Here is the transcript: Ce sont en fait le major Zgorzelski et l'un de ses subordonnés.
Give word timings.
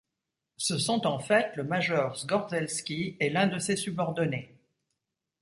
Ce 0.57 0.79
sont 0.79 1.05
en 1.05 1.19
fait 1.19 1.55
le 1.55 1.63
major 1.63 2.17
Zgorzelski 2.17 3.17
et 3.19 3.29
l'un 3.29 3.45
de 3.45 3.59
ses 3.59 3.75
subordonnés. 3.75 4.57